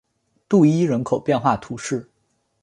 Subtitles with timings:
[0.49, 2.09] 杜伊人口变化图示